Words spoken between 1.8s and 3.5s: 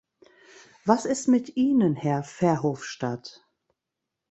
Herr Verhofstadt?